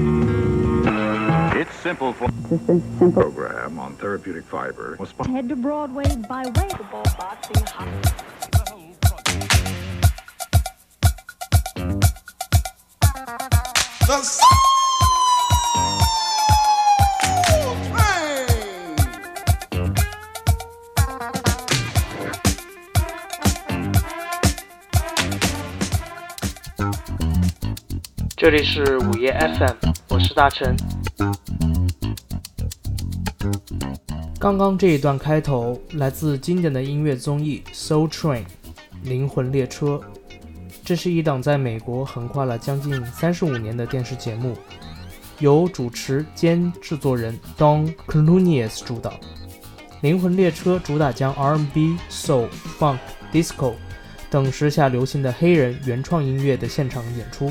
[0.00, 6.44] It's simple for this is simple program on therapeutic fiber was head to Broadway by
[6.44, 7.62] way of boxing.
[14.06, 14.46] The Soul
[17.90, 18.46] Train.
[28.38, 29.89] this FM。
[30.30, 30.76] 是大臣。
[34.38, 38.44] 刚刚这一段开头来自经典的音乐综艺《Soul Train》
[39.02, 40.00] 灵魂列车，
[40.84, 44.56] 这是一档在美国横跨了将近三十五年的电视节目，
[45.40, 49.18] 由主持兼制作人 Don c l u n i u s 主导。
[50.00, 52.98] 灵魂列车主打将 R&B、Soul、Funk、
[53.32, 53.74] Disco
[54.30, 57.50] 等时下流行的黑人原创音乐的现场演出。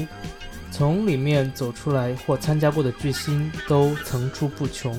[0.71, 4.95] 从里面走出来或参加过的巨星都层出不穷，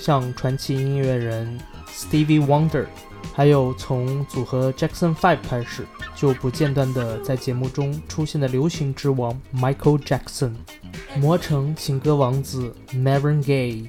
[0.00, 1.58] 像传奇音乐人
[1.94, 2.86] Stevie Wonder，
[3.32, 5.86] 还有从组合 Jackson Five 开始
[6.16, 10.52] 就不间断的在节目中出现的流行之王 Michael Jackson，
[11.16, 13.88] 魔城情歌王子 Marvin Gay，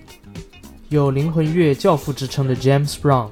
[0.89, 3.29] 有灵魂乐教父之称的 James Brown，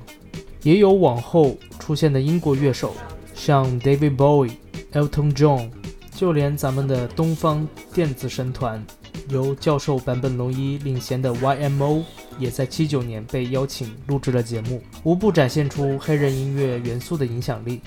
[0.63, 2.95] 也有往后出现的英国乐手，
[3.35, 4.53] 像 David Bowie、
[4.93, 5.69] Elton John。
[6.17, 8.83] 就连咱们的东方电子神团，
[9.29, 12.03] 由教授坂本龙一领衔的 YMO，
[12.39, 17.81] 也在七九年被邀请录制了节目，无不展现出黑人音乐元素的影响力。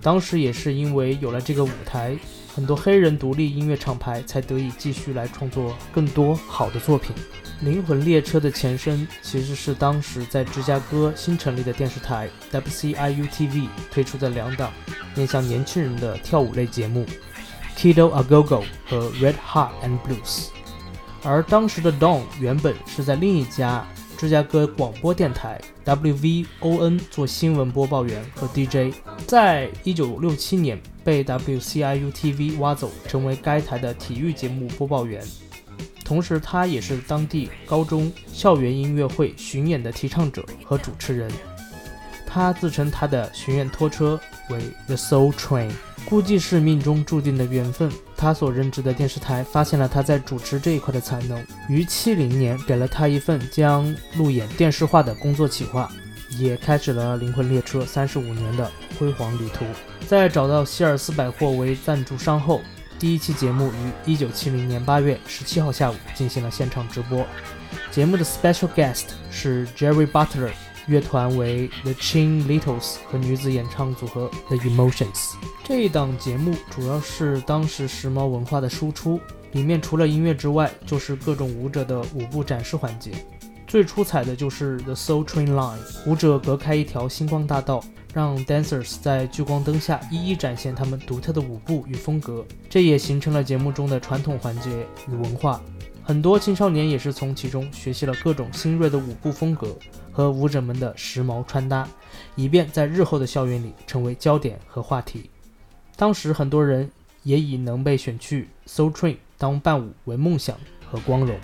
[0.00, 2.16] 当时也是因为有了这个舞台，
[2.54, 7.14] 很多黑人独立音乐厂牌才得以继续来创作更多好的作品。
[7.60, 14.72] 灵魂列车的前身其实是当时在芝加哥新成立的电视台 WCIU TV 推出的两档
[15.14, 17.04] 面向年轻人的跳舞类节目。
[17.78, 20.48] Kido A Go Go 和 Red Hot and Blues，
[21.22, 28.92] 而当时的 Don 原本是在另一家芝加哥广播电台 WVON 做新闻播报员和 DJ，
[29.28, 35.24] 在一九六七年被 WCIU TV 挖走，成为该台的体育节目播报员。
[36.04, 41.30] 同时，他也是当地高中校园音乐会巡演的提倡者和主持人。
[42.26, 44.18] 他自称他的巡演拖车
[44.50, 44.58] 为
[44.88, 45.70] The Soul Train。
[46.08, 47.92] 估计是命中注定的缘分。
[48.16, 55.90] 他所任职的电视台发现了他在主持这一块的才能，于七零年给了他一份将路演电视化的工作企划，
[56.38, 59.66] 也开始了灵魂列车三十五年的辉煌旅途。
[60.06, 62.62] 在找到希尔斯百货为赞助商后，
[62.98, 67.26] 第一期节目于一九七零年八月十七号下午进行了现场直播。
[67.90, 70.52] 节目的 special guest 是 Jerry Butler。
[70.88, 75.34] 乐团为 The Chin Littles 和女子演唱组合 The Emotions。
[75.62, 79.20] 这一档节目主要是当时时髦文化的输出，
[79.52, 83.12] 里面除了音乐之外，就是各种舞者的舞步展示环节。
[83.66, 87.84] 最出彩的就是 The Soul Train Line，舞者隔开一条星光大道，
[88.14, 94.70] 让 dancers 在聚光灯下一一展现他们独特的舞步与风格，这也形成了节目中的传统环节
[95.10, 95.60] 与文化。
[96.02, 99.76] 很多青少年也是从其中学习了各种新锐的舞步风格
[100.18, 101.88] 和舞者们的时髦穿搭，
[102.34, 105.30] 以便在日后的校园里成为焦点和话题。
[105.94, 106.90] 当时很多人
[107.22, 110.58] 也以能被选去 Soul Train 当伴舞为梦想
[110.90, 111.38] 和光荣。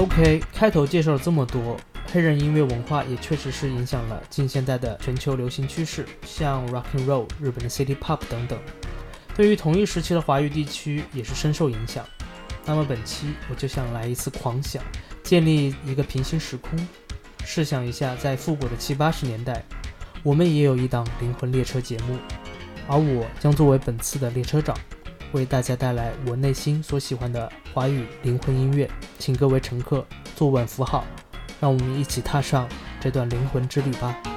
[0.00, 1.76] OK，开头介绍了这么多。
[2.12, 8.58] 黑人音乐文化也确实是影响了近现代的全球流行趋势，像 Rock and Roll、日本的 City Pop 等等，
[9.36, 12.04] 对于同一时期的华语地区也是深受影响。
[12.66, 14.82] 那么本期我就想来一次狂想，
[15.22, 16.70] 建立一个平行时空。
[17.44, 19.62] 试想一下，在复古的七八十年代，
[20.22, 22.16] 我们也有一档灵魂列车节目，
[22.88, 24.74] 而我将作为本次的列车长，
[25.32, 31.04] 为大家带来我内心所喜欢的华语灵魂音乐，请各位乘客坐稳扶好。
[31.60, 32.68] 让我们一起踏上
[33.00, 34.33] 这段灵魂之旅吧。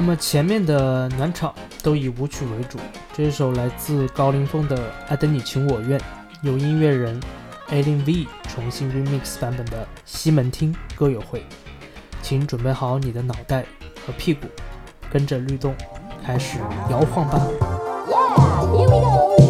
[0.00, 2.78] 那么前面的暖场都以舞曲为主，
[3.12, 4.74] 这首来自高凌风的
[5.08, 6.00] 《爱等你情我愿》，
[6.40, 7.20] 由音乐人
[7.68, 11.44] A Lin V 重新 remix 版本的西门町歌友会，
[12.22, 13.66] 请准备好你的脑袋
[14.06, 14.46] 和屁股，
[15.12, 15.74] 跟着律动
[16.24, 17.38] 开始摇晃吧。
[18.72, 19.49] Here we go.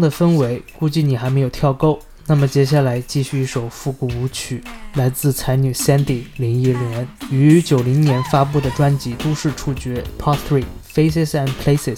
[0.00, 4.62] 的氛围，估计你还没有跳够，那么接下来继续一首复古舞曲，
[4.94, 10.64] 来自才女 Sandy 林忆莲于九零年发布的专辑《都市触觉 Part Three
[10.94, 11.96] Faces and Places》，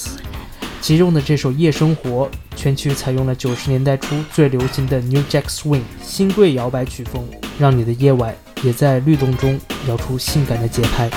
[0.80, 2.26] 其中的这首《夜生活》，
[2.56, 7.24] 全曲采用了九十年代初最流行的 New Jack Swing 新贵摇摆曲风，
[7.58, 9.58] 让你的夜晚也在律动中
[9.88, 11.10] 摇出性感的节拍。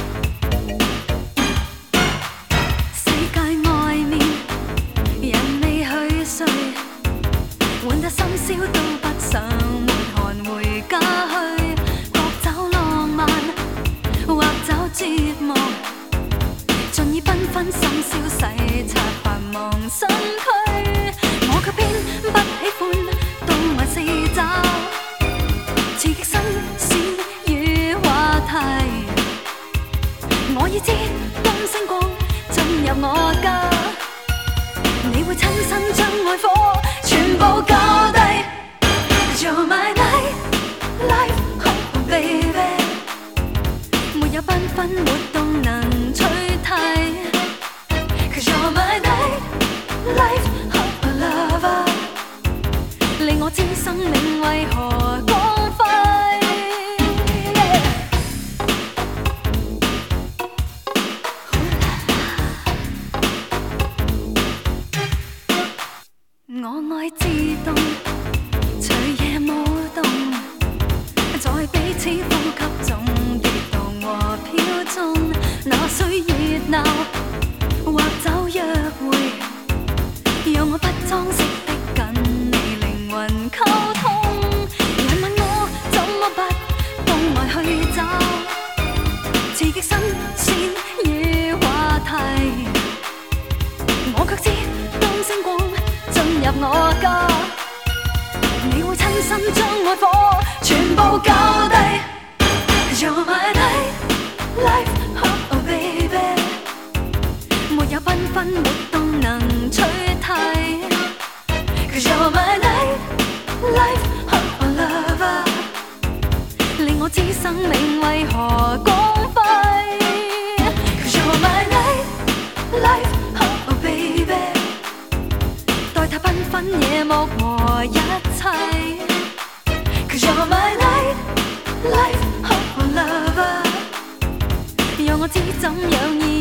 [135.24, 136.33] 我知怎样演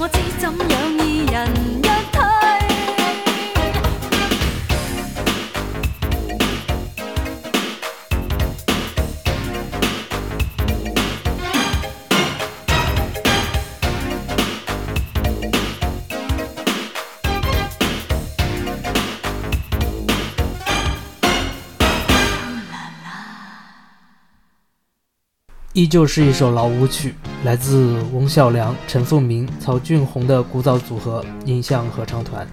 [0.00, 1.88] 我知怎样二人一。
[25.78, 27.14] 依旧是一首老舞曲，
[27.44, 32.46] 来自翁孝良、陈凤鸣、曹俊宏的古早组合印象合唱团。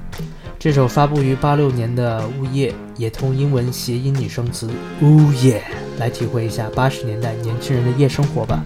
[0.60, 4.70] 这首发布于八六年的《物业》，也通英文谐音拟声词
[5.01, 5.63] “呜耶”，
[5.98, 8.63] 来体会一下八十年代年轻人的夜生活吧。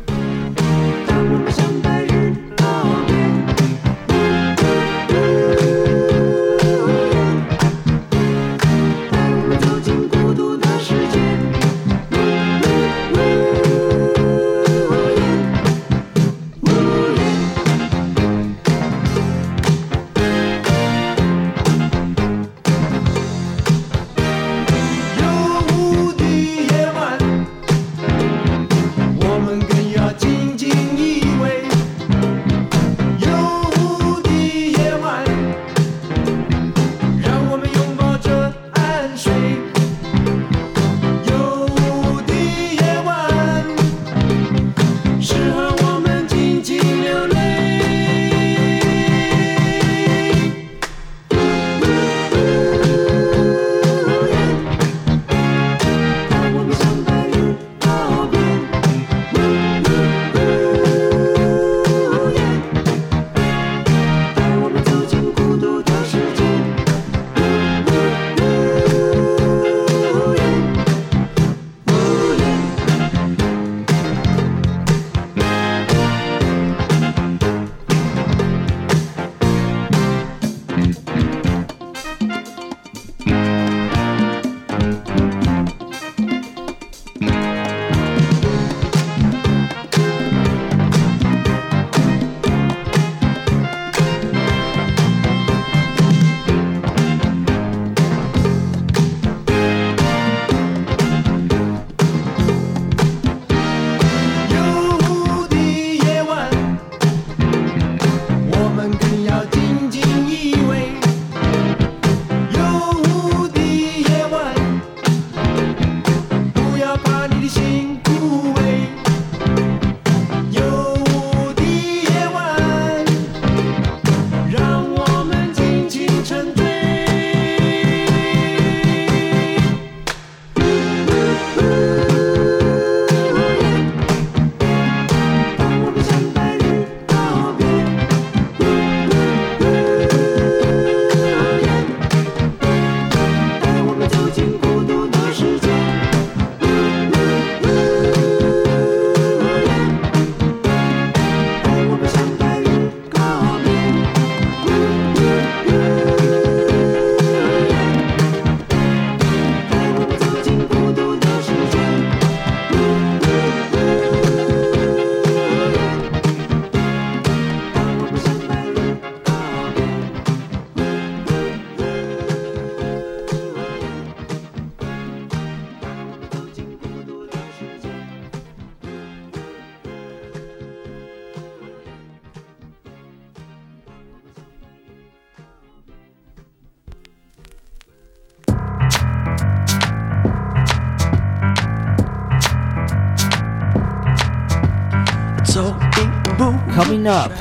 [196.79, 197.33] Coming Up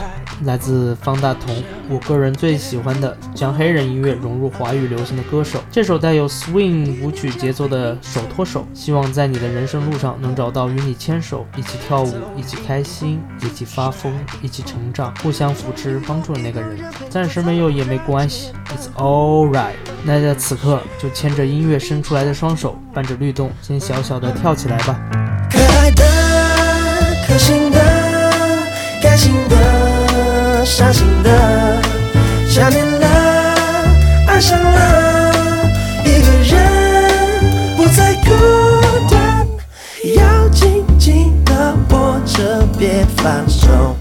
[0.46, 5.60] 来自方大同，我个人最喜欢的将黑人音乐融入华语流行的歌手。
[5.70, 16.76] 这首带有 swing 舞曲节奏的手拖手，希望在你的人生路上能找到与你牵手、一起跳舞、一起开心、一起发疯、一起成长、互相扶持、帮助的那个人。
[17.08, 19.74] 暂时没有也没关系，It's all right。
[20.02, 24.98] 那在此刻就牵着音乐伸出来的双手，伴着律动，先小小的跳起来吧。
[25.48, 26.04] 可爱的、
[27.24, 27.77] 可心的、
[29.00, 31.30] 开心的、伤心的，
[32.48, 33.06] 想念了，
[34.26, 35.32] 爱上了
[36.04, 38.30] 一个人，不再孤
[39.10, 39.46] 单，
[40.16, 43.97] 要紧紧的握着，别放手。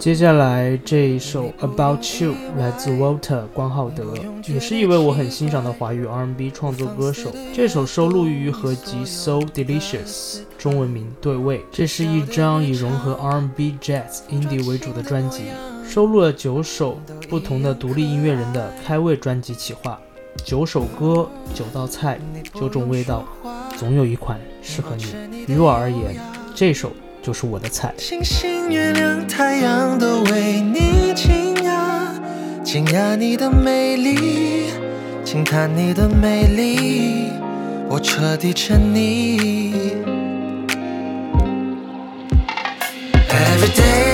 [0.00, 4.14] 接下来这一首《About You》来自 Walter 关浩德，
[4.46, 7.30] 也是一位我很欣赏的华语 R&B 创作歌手。
[7.52, 10.06] 这首收录于合集《So Delicious》，
[10.56, 11.58] 中文名《对味》。
[11.70, 15.42] 这是一张以融合 R&B、Jazz、Indie 为主的专辑，
[15.86, 20.00] 收录了九首不同的独立音乐人的开胃专辑企划。
[20.42, 22.18] 九首歌，九道菜，
[22.54, 23.28] 九种味道，
[23.76, 25.44] 总有一款适合你。
[25.46, 26.18] 于我而言，
[26.54, 26.90] 这首
[27.22, 27.92] 就是我的菜。
[27.98, 32.08] 星星、月亮、太阳都为你惊讶，
[32.64, 34.70] 惊讶你的美丽，
[35.24, 37.30] 惊叹你的美丽，
[37.88, 39.94] 我彻底沉溺。
[43.28, 44.09] Every day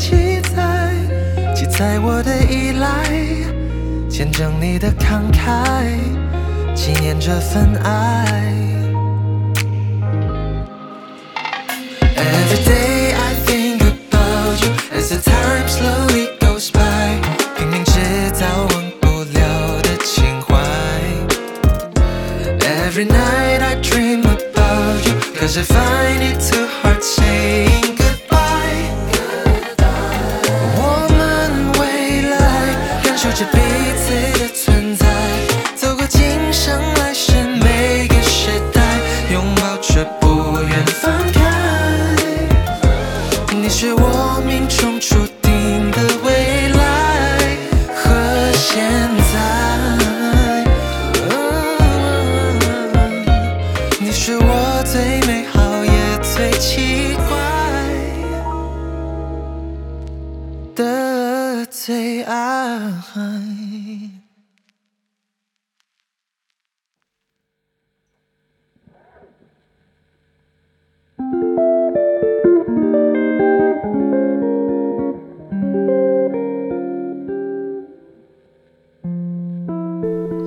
[0.00, 0.94] 记载，
[1.54, 2.88] 记载我的依赖，
[4.08, 5.92] 见证你的慷慨，
[6.74, 8.24] 纪念这份爱。
[12.16, 17.20] Every day I think about you as the time slowly goes by，
[17.58, 18.00] 拼命制
[18.32, 20.56] 造忘不了的情怀。
[22.88, 26.59] Every night I dream about you，cause I find it too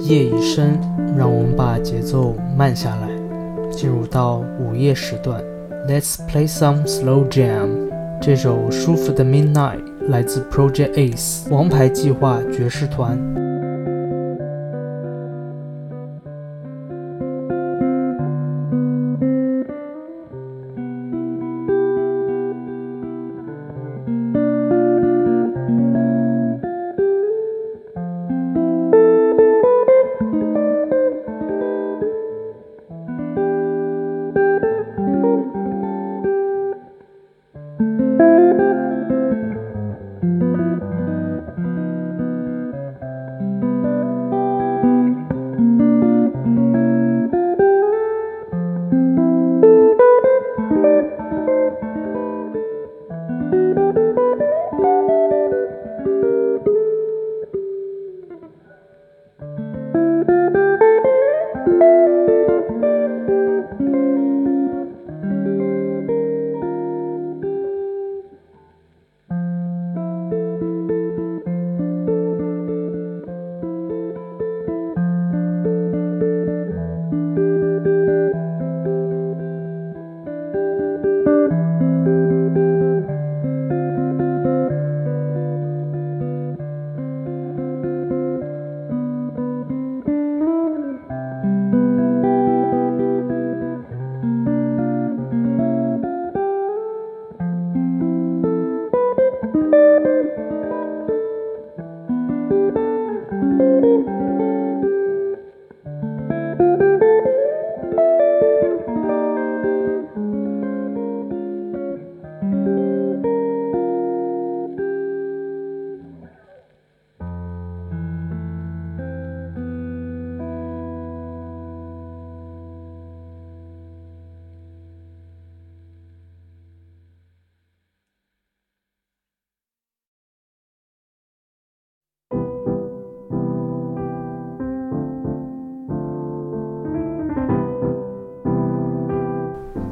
[0.05, 0.77] 夜已深，
[1.17, 3.07] 让我们把节奏慢下来，
[3.71, 5.41] 进入到午夜时段。
[5.87, 7.69] Let's play some slow jam。
[8.21, 13.17] 这首舒服的 Midnight 来自 Project Ace 王牌计划爵士团。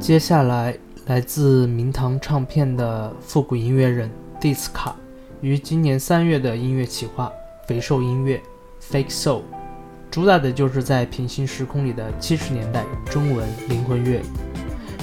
[0.02, 4.10] 接下来，来自明堂唱片的复古音乐人
[4.40, 4.94] Diska
[5.40, 7.30] 于今年三月的音乐企划
[7.68, 8.42] “肥瘦音乐
[8.90, 9.42] ”（Fake Soul），
[10.10, 14.20] 主打的就是在平行时空里的七十年代中文灵魂乐，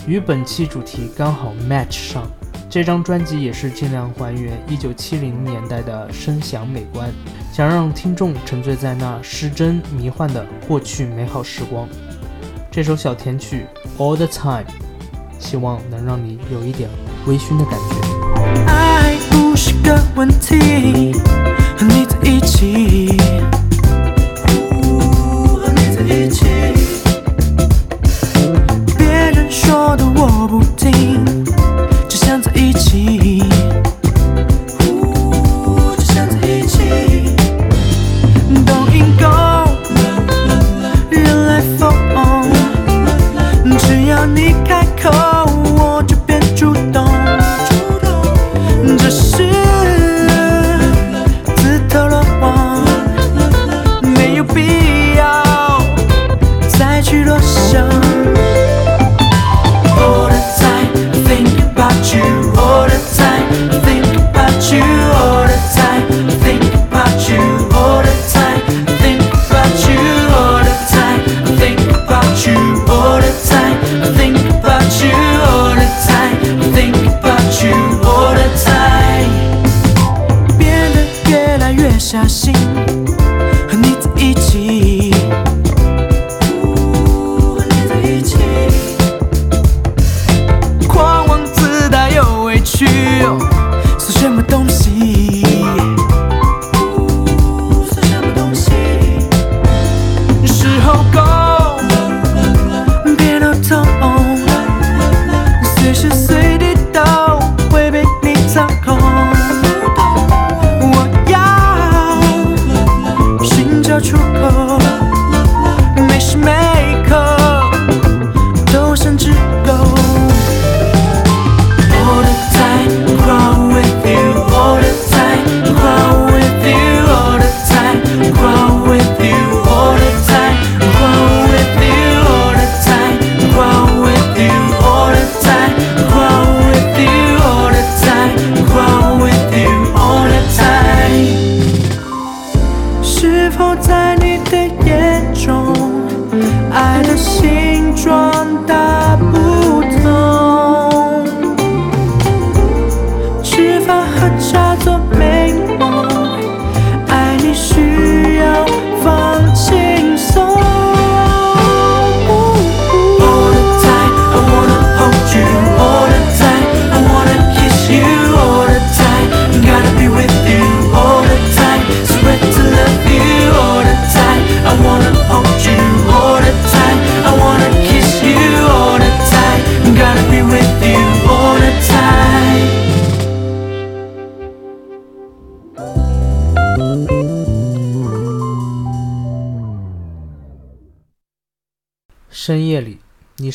[0.06, 2.28] 与本期主题刚好 match 上。
[2.70, 7.10] 这张专辑也是尽量还原一九七零年代的声响美观，
[7.54, 11.88] 想让听众沉醉在那失真迷幻的过去美好时光。
[12.70, 13.66] 这首小甜曲
[13.98, 14.66] 《All the Time》。
[15.40, 16.90] 希望能让你有一点
[17.26, 17.96] 微醺的感觉。
[18.68, 21.14] 爱不是个问题，
[21.78, 23.18] 和你在一起，
[25.58, 26.46] 和你在一起。
[28.98, 31.39] 别人说的我不听，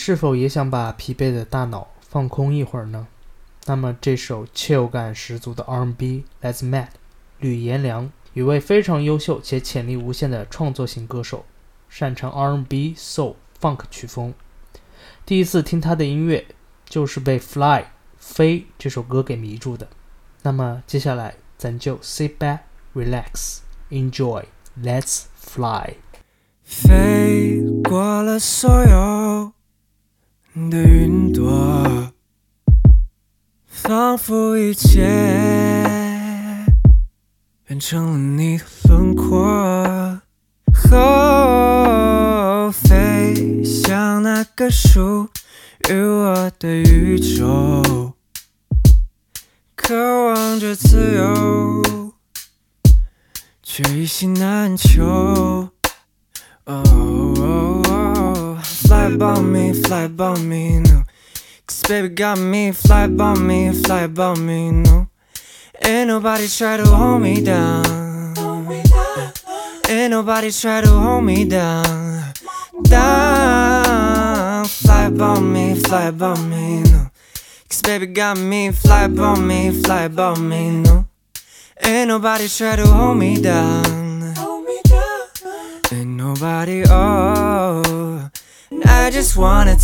[0.07, 3.07] 是否也想把疲惫的大脑放空一会儿呢？
[3.64, 6.85] 那么这首 chill 感十足的 R&B《Let's Mad》，
[7.38, 11.47] 吕彦良，一位非常优秀且潜力无限的创作型歌手，
[11.88, 14.35] 擅长 R&B、Soul、Funk 曲风。
[15.25, 16.45] 第一次听他的音乐，
[16.85, 17.81] 就是被《Fly》
[18.19, 19.88] 飞这首歌给迷住的。
[20.43, 22.59] 那么接下来，咱就 sit back,
[22.95, 24.45] relax, enjoy,
[24.79, 25.95] let's fly。
[26.62, 29.24] 飞过了所有
[30.55, 32.12] 的云朵，
[33.67, 35.01] 仿佛一切
[37.67, 40.21] 变成了你的轮廓。
[40.93, 45.29] 哦，飞向那个属
[45.90, 48.14] 于我的宇宙，
[49.75, 51.83] 渴望着自由，
[53.61, 55.71] 却一心难求。
[56.67, 57.84] Oh, oh, oh,
[58.87, 61.03] fly above me, fly above me, no.
[61.66, 65.09] Cause baby got me, fly above me, fly above me, no.
[65.83, 67.85] Ain't nobody try to hold me down.
[69.88, 72.33] Ain't nobody try to hold me down.
[72.83, 77.11] Down, fly above me, fly above me, no.
[77.68, 81.07] Cause baby got me, fly above me, fly above me, no.
[81.83, 83.85] Ain't nobody try to hold me down.
[85.92, 87.13] Ain't nobody, oh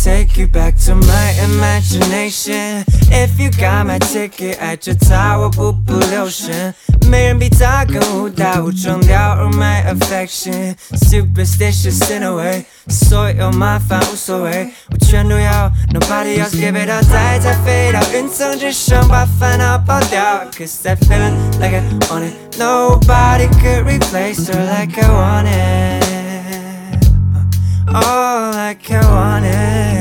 [0.00, 2.82] just wanna take you back to my imagination.
[3.10, 6.74] If you got my ticket，爱这他我步步留神，
[7.10, 15.70] 没人比他更误打误撞掉 all my affection。Superstitious in a way，所有麻烦无所谓，我全都要。
[15.92, 20.42] Nobody else give it up，再再飞到云层之上，把烦恼抛掉。
[20.52, 25.99] Cause I feeling like I want it。Nobody could replace her like I want it.
[27.93, 30.00] all I can want wanted.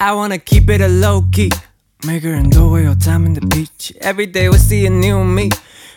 [0.00, 1.50] I wanna keep it a low key，
[2.06, 3.96] 每个人都会有他们的脾气。
[4.02, 5.48] Every day we see a new me，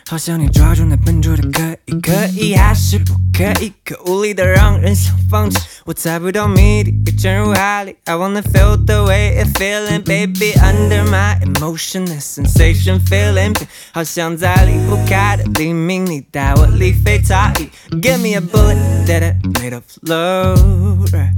[0.08, 3.72] 好想你抓住那笨拙的可以，可以还是不可以？
[3.84, 5.58] 可无力的让人想放弃。
[5.84, 7.96] 我猜不到谜底，也沉入海里。
[8.04, 17.68] I wanna feel the way it feeling, baby under my emotion, the sensation feeling pain，好像在离不开的黎明，你带我离非他意。
[18.00, 21.34] Give me a bullet that I made of love, right?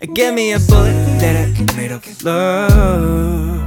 [0.00, 3.58] Give me a bullet that I made of love.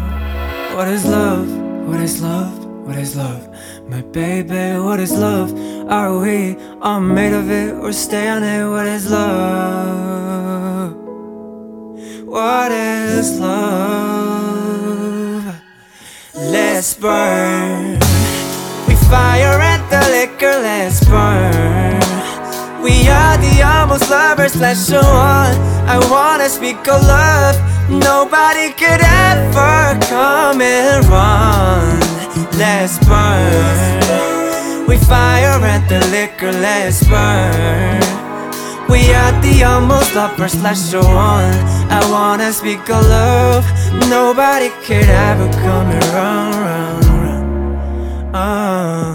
[0.78, 1.46] What is love?
[1.86, 2.66] What is love?
[2.88, 3.50] What is love?
[3.90, 5.52] My baby, what is love?
[5.92, 8.66] Are we all made of it or stay on it?
[8.66, 10.96] What is love?
[12.28, 14.34] What is love?
[16.34, 18.00] Let's burn.
[18.88, 22.00] We fire at the liquor, let's burn.
[22.82, 25.71] We are the almost lovers, let's show on.
[25.88, 27.56] I wanna speak of love.
[27.90, 32.00] Nobody could ever come and run.
[32.58, 34.88] Let's burn.
[34.88, 38.00] We fire at the liquor, let's burn.
[38.90, 41.54] We are the almost lovers, let's show on.
[41.90, 43.66] I wanna speak of love.
[44.10, 48.36] Nobody could ever come and run, run, run.
[48.36, 49.11] Uh.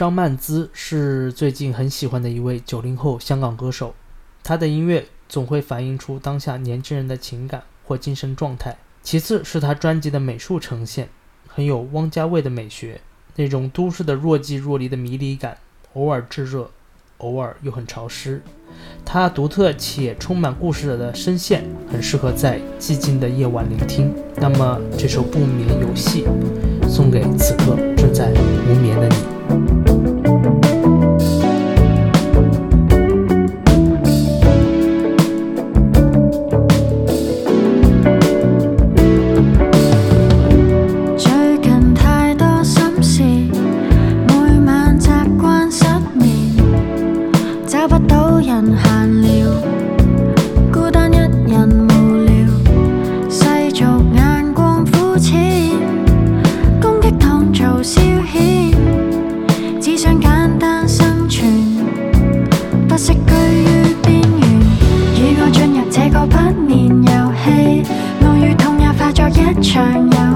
[0.00, 3.94] 张曼姿是最近很喜欢的一位九零后香港歌手，
[4.42, 8.78] 她的音乐总会反映出当下年轻人的情感或精神状态。
[9.02, 11.10] 其次是她专辑的美术呈现，
[11.46, 13.02] 很有汪家卫的美学，
[13.36, 15.58] 那种都市的若即若离的迷离感，
[15.92, 16.70] 偶尔炙热，
[17.18, 18.40] 偶尔又很潮湿。
[19.04, 24.14] 她独特且充满故事的声线，很适合在寂静的夜晚聆听。
[24.36, 26.24] 那么这首《不眠游戏》
[26.88, 28.32] 送给此刻正在
[28.66, 29.29] 无眠的你。
[69.72, 70.29] 化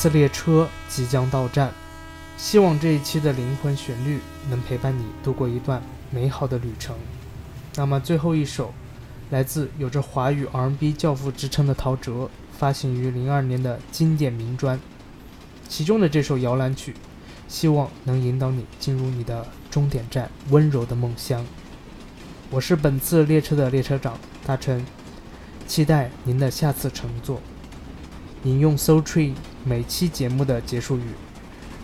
[0.00, 1.70] 次列车即将到站，
[2.38, 6.96] 希望这一期的灵魂旋律能陪伴你度过一段美好的旅程。
[7.74, 8.72] 那么最后一首，
[9.28, 14.80] 来自有着华语 R&B 教父之称的陶喆，发行于零二年的经典名专，
[15.68, 16.94] 其中的这首摇篮曲，
[17.46, 21.44] 希望能引导你进入你的终点站温柔的梦乡。
[22.48, 24.82] 我是本次列车的列车长大成，
[25.66, 27.38] 期待您的下次乘坐。
[28.44, 29.34] 引用 So Tree
[29.64, 31.02] 每期节目的结束语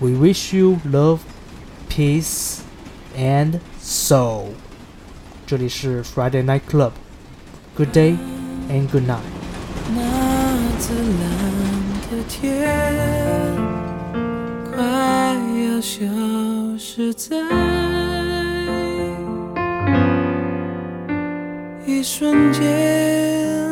[0.00, 1.18] we wish you love
[1.88, 2.60] peace
[3.16, 4.46] and soul
[5.46, 6.92] 这里是 friday night club
[7.76, 8.16] good day
[8.70, 9.20] and good night
[9.94, 11.30] 那子蓝
[12.10, 13.54] 的天
[14.70, 16.04] 快要消
[16.78, 17.36] 失在
[21.86, 23.65] 一瞬间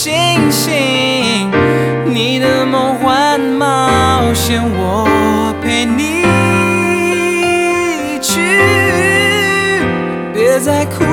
[0.00, 0.14] 星
[0.48, 1.50] 星
[2.06, 6.22] 你的梦幻冒险我陪你
[8.22, 8.38] 去。
[10.32, 11.04] 别再哭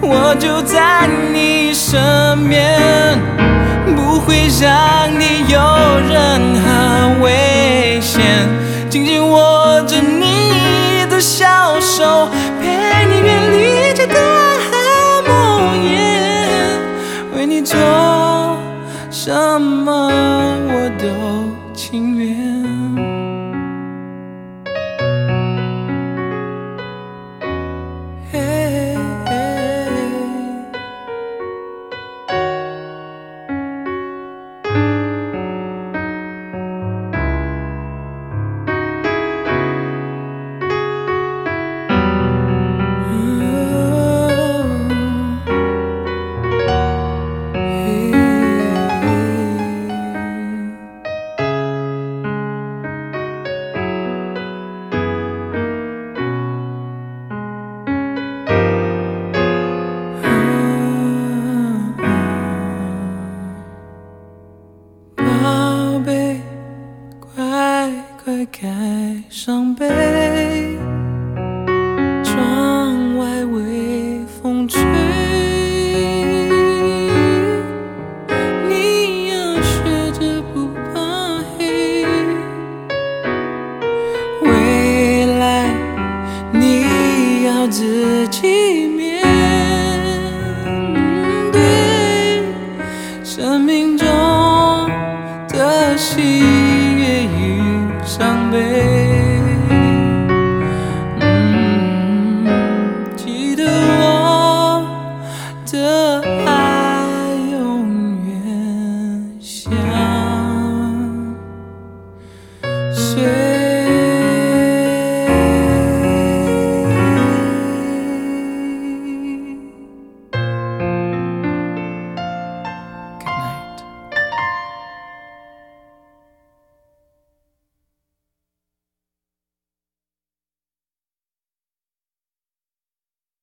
[0.00, 3.18] 我就在你身边
[3.96, 5.58] 不会让你有
[6.08, 8.48] 任何危险。
[8.88, 12.28] 紧紧握着你的小手